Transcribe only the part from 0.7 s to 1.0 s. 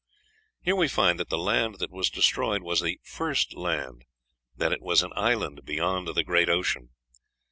we